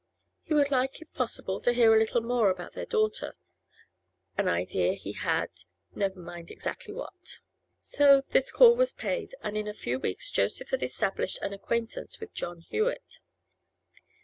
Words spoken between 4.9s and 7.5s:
he had—never mind exactly what.